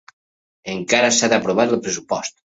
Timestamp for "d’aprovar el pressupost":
1.35-2.39